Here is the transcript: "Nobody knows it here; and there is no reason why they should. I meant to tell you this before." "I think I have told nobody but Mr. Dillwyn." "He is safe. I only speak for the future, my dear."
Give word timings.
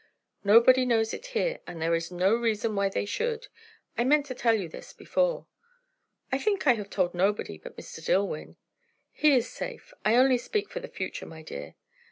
"Nobody 0.43 0.83
knows 0.83 1.13
it 1.13 1.27
here; 1.27 1.59
and 1.67 1.79
there 1.79 1.93
is 1.93 2.11
no 2.11 2.33
reason 2.33 2.75
why 2.75 2.89
they 2.89 3.05
should. 3.05 3.49
I 3.99 4.03
meant 4.03 4.25
to 4.25 4.33
tell 4.33 4.55
you 4.55 4.67
this 4.67 4.93
before." 4.93 5.45
"I 6.31 6.39
think 6.39 6.65
I 6.65 6.73
have 6.73 6.89
told 6.89 7.13
nobody 7.13 7.59
but 7.59 7.77
Mr. 7.77 8.03
Dillwyn." 8.03 8.55
"He 9.11 9.35
is 9.35 9.47
safe. 9.47 9.93
I 10.03 10.15
only 10.15 10.39
speak 10.39 10.71
for 10.71 10.79
the 10.79 10.87
future, 10.87 11.27
my 11.27 11.43
dear." 11.43 11.75